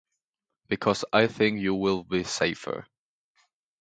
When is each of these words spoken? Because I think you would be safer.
Because 0.67 1.05
I 1.13 1.27
think 1.27 1.59
you 1.59 1.75
would 1.75 2.09
be 2.09 2.23
safer. 2.23 2.87